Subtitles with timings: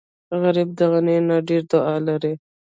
[0.41, 2.33] غریب د غني نه ډېره دعا لري